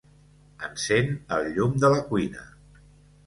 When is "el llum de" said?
1.37-1.91